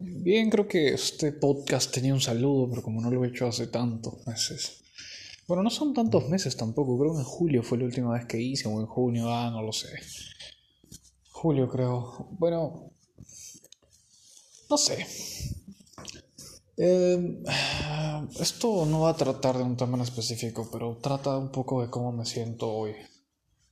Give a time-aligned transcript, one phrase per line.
[0.00, 3.66] Bien, creo que este podcast tenía un saludo, pero como no lo he hecho hace
[3.66, 4.80] tantos meses.
[5.48, 8.40] Bueno, no son tantos meses tampoco, creo que en julio fue la última vez que
[8.40, 9.88] hice, o en junio, ah, no lo sé.
[11.32, 12.28] Julio creo.
[12.38, 12.92] Bueno,
[14.70, 15.04] no sé.
[16.76, 17.42] Em,
[18.40, 21.90] esto no va a tratar de un tema en específico, pero trata un poco de
[21.90, 22.94] cómo me siento hoy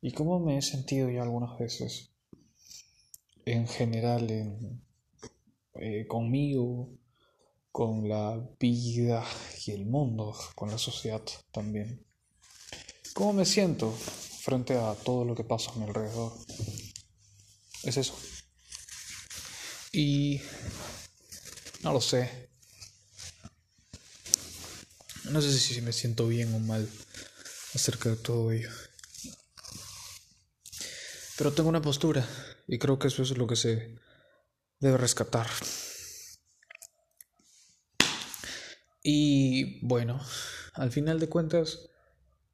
[0.00, 2.10] y cómo me he sentido ya algunas veces
[3.44, 4.84] en general en,
[5.76, 6.90] eh, conmigo,
[7.72, 9.24] con la vida
[9.66, 12.06] y el mundo, con la sociedad también.
[13.14, 16.32] ¿Cómo me siento frente a todo lo que pasa a mi alrededor?
[17.82, 18.14] Es eso.
[19.92, 20.40] Y
[21.82, 22.48] no lo sé.
[25.24, 26.88] No sé si me siento bien o mal
[27.74, 28.70] acerca de todo ello.
[31.36, 32.24] Pero tengo una postura
[32.68, 33.96] y creo que eso es lo que se
[34.84, 35.48] debe rescatar.
[39.02, 40.20] Y bueno,
[40.74, 41.90] al final de cuentas,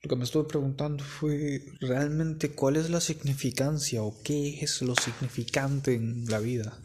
[0.03, 4.95] lo que me estuve preguntando fue realmente cuál es la significancia o qué es lo
[4.95, 6.81] significante en la vida.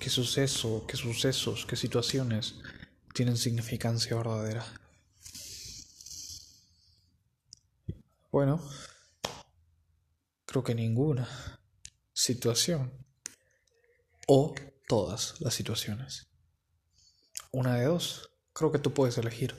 [0.00, 2.56] ¿Qué suceso, qué sucesos, qué situaciones
[3.14, 4.64] tienen significancia verdadera?
[8.32, 8.60] Bueno,
[10.46, 11.28] creo que ninguna
[12.12, 13.09] situación
[14.32, 14.54] o
[14.86, 16.28] todas las situaciones.
[17.50, 19.56] Una de dos, creo que tú puedes elegir.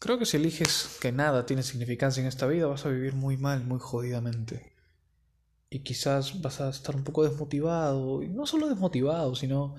[0.00, 3.36] Creo que si eliges que nada tiene significancia en esta vida, vas a vivir muy
[3.36, 4.74] mal, muy jodidamente.
[5.70, 9.76] Y quizás vas a estar un poco desmotivado, y no solo desmotivado, sino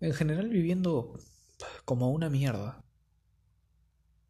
[0.00, 1.18] en general viviendo
[1.84, 2.82] como una mierda.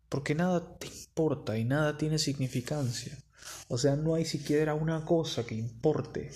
[0.08, 3.17] Porque nada te importa y nada tiene significancia.
[3.69, 6.33] O sea, no hay siquiera una cosa que importe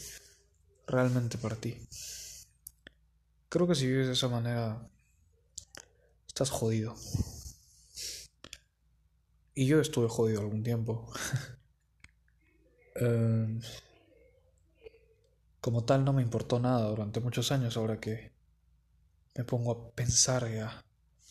[0.87, 1.77] realmente para ti.
[3.49, 4.89] Creo que si vives de esa manera,
[6.27, 6.95] estás jodido.
[9.55, 11.11] Y yo estuve jodido algún tiempo.
[12.99, 13.61] Em,
[15.61, 18.33] como tal no me importó nada durante muchos años ahora que
[19.35, 20.83] me pongo a pensar y a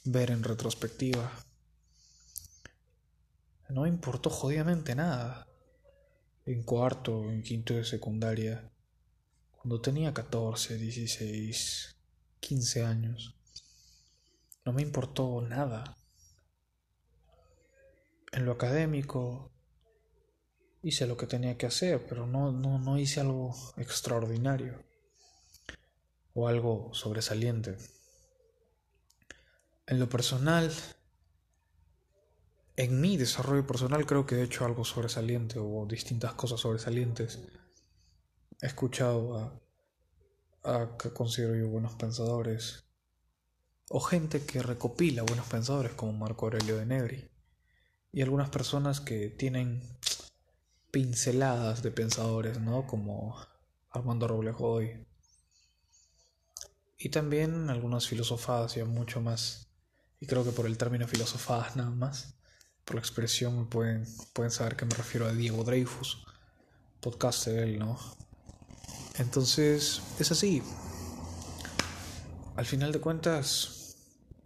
[0.04, 1.32] ver en retrospectiva.
[3.70, 5.48] No me importó jodidamente nada
[6.46, 8.72] en cuarto, en quinto de secundaria,
[9.66, 11.96] cuando tenía 14, 16,
[12.40, 13.36] 15 años.
[14.64, 15.98] No me importó nada.
[18.32, 19.52] En lo académico
[20.84, 24.86] hice lo que tenía que hacer, pero no, no, no hice algo extraordinario
[26.36, 27.76] o algo sobresaliente.
[29.88, 30.72] En lo personal,
[32.76, 37.40] en mi desarrollo personal creo que he hecho algo sobresaliente o distintas cosas sobresalientes.
[38.66, 39.62] He escuchado a,
[40.64, 42.84] a que considero yo buenos pensadores
[43.90, 47.30] o gente que recopila buenos pensadores como Marco Aurelio de Negri
[48.12, 49.84] y algunas personas que tienen
[50.90, 52.88] pinceladas de pensadores, ¿no?
[52.88, 53.38] Como
[53.92, 55.06] Armando Robles Godoy.
[56.98, 59.68] Y también algunas filosofadas ya mucho más,
[60.20, 62.34] y creo que por el término filosofadas nada más,
[62.84, 66.26] por la expresión pueden, pueden saber que me refiero a Diego Dreyfus,
[67.00, 68.25] podcast de él, ¿no?
[69.18, 70.62] Entonces, es así.
[72.56, 73.98] Al final de cuentas,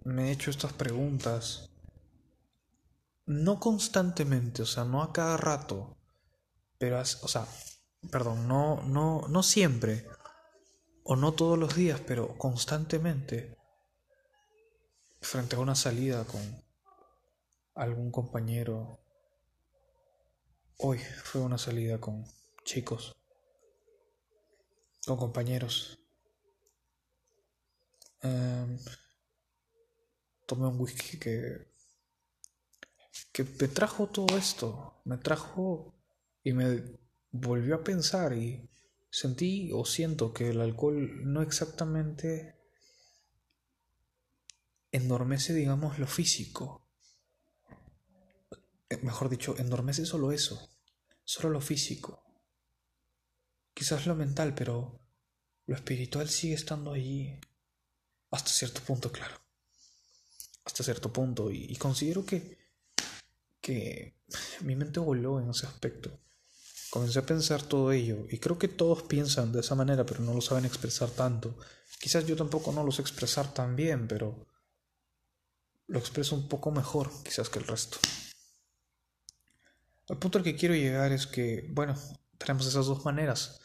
[0.04, 1.70] me he hecho estas preguntas.
[3.26, 5.98] No constantemente, o sea, no a cada rato,
[6.78, 7.48] pero, o sea,
[8.12, 10.08] perdón, no, no, no siempre,
[11.04, 13.56] o no todos los días, pero constantemente,
[15.22, 16.42] frente a una salida con,
[17.80, 19.00] algún compañero.
[20.78, 22.26] Hoy fue una salida con
[22.64, 23.16] chicos,
[25.10, 25.98] con compañeros.
[28.22, 28.78] Em,
[30.46, 31.74] tomé un whisky que,
[33.32, 35.96] que me trajo todo esto, me trajo
[36.44, 36.68] y me
[37.32, 38.70] volvió a pensar y
[39.10, 42.60] sentí o siento que el alcohol no exactamente
[44.92, 46.88] endormece, digamos, lo físico,
[48.90, 50.70] eh, mejor dicho, endormece solo eso,
[51.24, 52.29] solo lo físico.
[53.80, 55.00] Quizás lo mental, pero
[55.66, 57.40] lo espiritual sigue estando allí
[58.30, 59.40] hasta cierto punto, claro.
[60.66, 61.50] Hasta cierto punto.
[61.50, 62.58] Y, considero que,
[63.62, 64.20] que
[64.64, 66.20] mi mente voló en ese aspecto.
[66.90, 70.34] Comencé a pensar todo ello y creo que todos piensan de esa manera, pero no
[70.34, 71.58] lo saben expresar tanto.
[72.02, 74.46] Quizás yo tampoco no lo sé expresar tan bien, pero
[75.88, 77.98] lo expreso un poco mejor quizás que el resto.
[80.10, 81.96] El punto al que quiero llegar es que, bueno,
[82.40, 83.62] tenemos esas dos maneras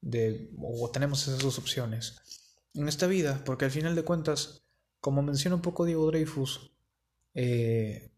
[0.00, 2.16] de, o tenemos esas dos opciones
[2.72, 4.62] en esta vida, porque al final de cuentas,
[5.00, 6.72] como menciona un poco Diego Dreyfus,
[7.34, 8.10] eh,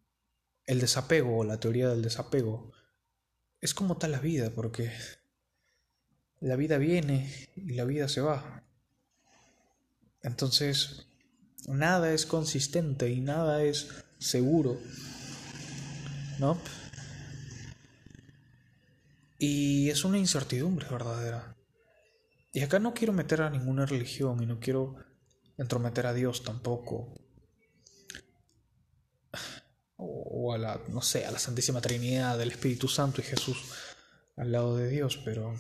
[0.67, 2.73] el desapego, la teoría del desapego,
[3.61, 4.93] es como tal la vida, porque
[6.41, 8.65] la vida viene y la vida se va.
[10.23, 11.07] Entonces,
[11.67, 13.89] nada es consistente y nada es
[14.19, 14.79] seguro.
[16.39, 16.59] ¿No?
[19.39, 21.57] Y es una incertidumbre verdadera.
[22.53, 24.97] Y acá no quiero meter a ninguna religión y no quiero
[25.59, 27.15] entrometer a Dios tampoco.
[29.97, 33.73] O a la, no sé, a la Santísima Trinidad del Espíritu Santo y Jesús
[34.37, 35.55] al lado de Dios, pero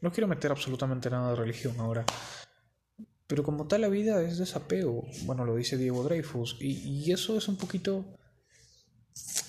[0.00, 2.04] no quiero meter absolutamente nada de religión ahora.
[3.26, 7.36] Pero como tal la vida es desapego, bueno, lo dice Diego Dreyfus, y, y eso
[7.36, 8.04] es un poquito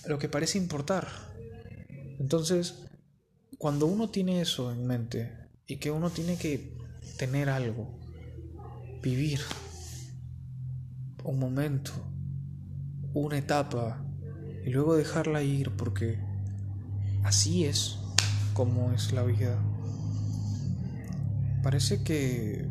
[0.07, 1.07] lo que parece importar.
[2.19, 2.88] Entonces,
[3.59, 6.75] cuando uno tiene eso en mente, y que uno tiene que
[7.17, 7.99] tener algo,
[9.03, 9.41] vivir
[11.23, 11.91] un momento,
[13.13, 14.03] una etapa
[14.65, 16.19] y luego dejarla ir porque
[17.23, 17.99] así es
[18.53, 19.61] como es la vida.
[21.61, 22.65] Parece que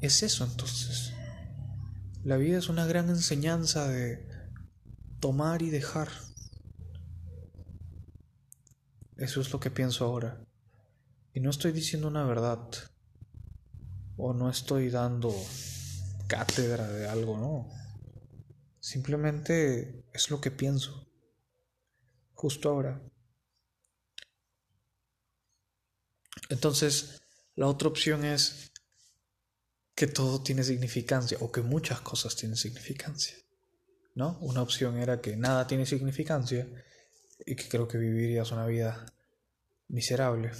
[0.00, 1.12] es eso entonces.
[2.24, 4.26] La vida es una gran enseñanza de
[5.20, 6.08] tomar y dejar.
[9.16, 10.44] Eso es lo que pienso ahora.
[11.32, 12.68] Y no estoy diciendo una verdad.
[14.16, 15.34] O no estoy dando
[16.26, 17.68] cátedra de algo, no.
[18.80, 21.08] Simplemente es lo que pienso.
[22.32, 23.02] Justo ahora.
[26.48, 27.22] Entonces,
[27.54, 28.72] la otra opción es
[29.94, 33.36] que todo tiene significancia o que muchas cosas tienen significancia.
[34.14, 34.38] ¿No?
[34.40, 36.68] Una opción era que nada tiene significancia
[37.46, 39.06] y que creo que vivirías una vida
[39.88, 40.52] miserable.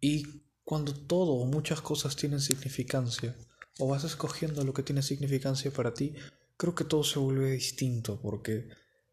[0.00, 3.36] Y cuando todo o muchas cosas tienen significancia,
[3.78, 6.14] o vas escogiendo lo que tiene significancia para ti,
[6.56, 8.68] creo que todo se vuelve distinto porque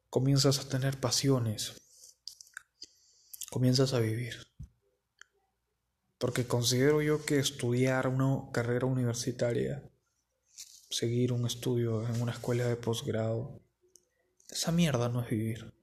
[0.09, 1.73] comienzas a tener pasiones,
[3.49, 4.47] comienzas a vivir.
[6.17, 9.89] Porque considero yo que estudiar una carrera universitaria,
[10.89, 13.61] seguir un estudio en una escuela de posgrado,
[14.49, 15.73] esa mierda no es vivir.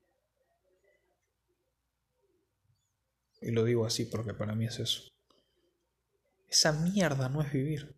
[3.41, 5.03] Y lo digo así porque para mí es eso.
[6.49, 7.95] Esa mierda no es vivir.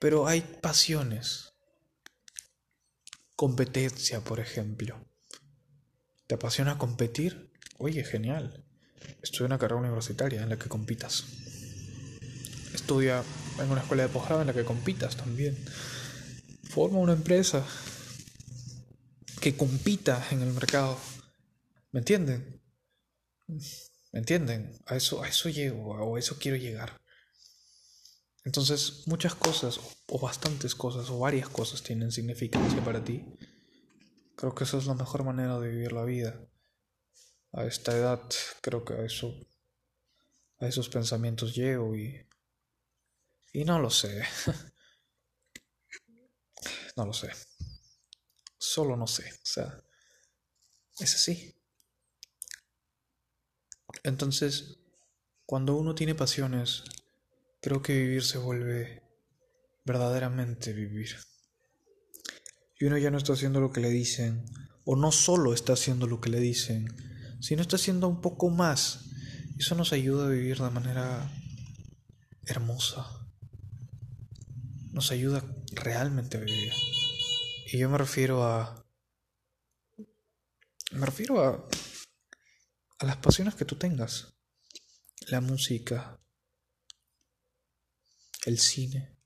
[0.00, 1.52] Pero hay pasiones.
[3.36, 5.06] Competencia, por ejemplo.
[6.26, 7.52] ¿Te apasiona competir?
[7.78, 8.64] Oye, genial.
[9.22, 11.24] Estudia una carrera universitaria en la que compitas.
[12.74, 13.22] Estudia
[13.58, 15.56] en una escuela de posgrado en la que compitas también.
[16.70, 17.66] Forma una empresa
[19.40, 20.96] que compita en el mercado
[21.92, 22.62] ¿Me entienden?
[24.12, 24.78] ¿Me entienden?
[24.86, 27.00] A eso, a eso llego, o a eso quiero llegar.
[28.44, 33.24] Entonces, muchas cosas, o bastantes cosas, o varias cosas tienen significancia para ti.
[34.36, 36.40] Creo que esa es la mejor manera de vivir la vida.
[37.52, 38.22] A esta edad,
[38.60, 39.34] creo que a eso,
[40.60, 42.24] a esos pensamientos llego y,
[43.52, 44.22] y no lo sé.
[46.96, 47.30] no lo sé.
[48.58, 49.32] Solo no sé.
[49.32, 49.82] O sea,
[50.98, 51.54] es así.
[54.02, 54.78] Entonces,
[55.46, 56.84] cuando uno tiene pasiones,
[57.60, 59.02] creo que vivir se vuelve
[59.84, 61.16] verdaderamente vivir.
[62.78, 64.44] Y uno ya no está haciendo lo que le dicen,
[64.84, 66.88] o no solo está haciendo lo que le dicen,
[67.40, 69.06] sino está haciendo un poco más.
[69.58, 71.30] Eso nos ayuda a vivir de manera
[72.46, 73.19] hermosa.
[75.00, 75.42] Nos ayuda
[75.72, 76.74] realmente a vivir.
[77.72, 78.84] Y yo me refiero a...
[80.92, 81.66] Me refiero a
[83.00, 84.34] a las pasiones que tú tengas.
[85.28, 86.20] La música,
[88.44, 89.16] el cine,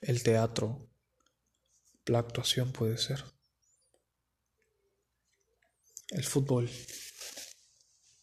[0.00, 0.90] el teatro,
[2.06, 3.24] la actuación puede ser,
[6.08, 6.68] el fútbol,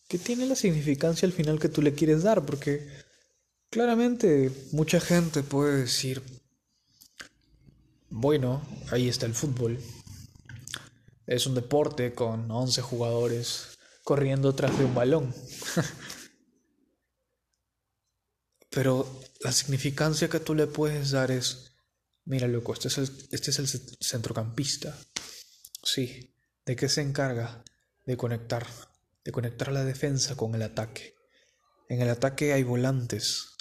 [0.10, 3.07] que tiene la significancia al final que tú le quieres dar, porque
[3.70, 6.22] claramente mucha gente puede decir,
[8.10, 9.80] bueno, ahí está el fútbol,
[11.28, 15.36] es un deporte con 11 jugadores corriendo tras de un balón.
[18.70, 21.74] Pero la significancia que tú le puedes dar es,
[22.24, 24.98] mira loco, este es el, este es el centrocampista.
[25.84, 26.34] Sí,
[26.66, 27.64] ¿de qué se encarga?
[28.06, 28.66] De conectar,
[29.26, 31.16] de conectar la defensa con el ataque.
[31.90, 33.57] En el ataque hay volantes,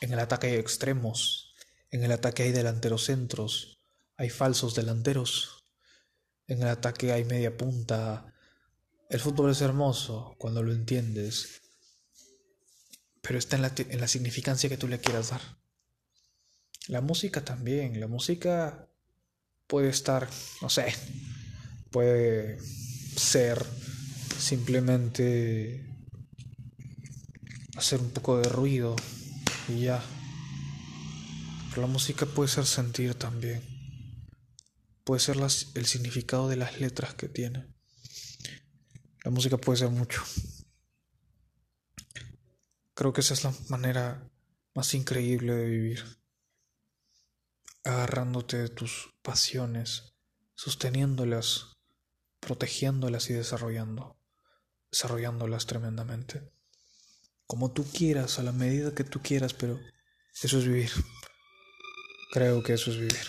[0.00, 1.54] en el ataque hay extremos,
[1.90, 3.80] en el ataque hay delanteros centros,
[4.16, 5.64] hay falsos delanteros.
[6.46, 8.32] En el ataque hay media punta.
[9.10, 11.62] El fútbol es hermoso cuando lo entiendes,
[13.20, 15.40] pero está en la, en la significancia que tú le quieras dar.
[16.88, 18.88] La música también, la música
[19.66, 20.28] puede estar,
[20.62, 20.94] no sé,
[21.90, 23.64] puede ser
[24.38, 25.84] simplemente
[27.76, 28.94] hacer un poco de ruido
[29.68, 30.02] y ya.
[31.70, 33.62] Pero la música puede ser sentir también.
[35.04, 37.66] Puede ser el significado de las letras que tiene.
[39.24, 40.22] La música puede ser mucho.
[42.94, 44.30] Creo que esa es la manera
[44.74, 46.04] más increíble de vivir.
[47.84, 50.14] Agarrándote de tus pasiones,
[50.54, 51.76] sosteniéndolas,
[52.40, 54.18] protegiéndolas y desarrollando,
[54.90, 56.55] desarrollándolas tremendamente.
[57.46, 59.78] Como tú quieras, a la medida que tú quieras, pero
[60.42, 60.90] eso es vivir.
[62.32, 63.26] Creo que eso es vivir.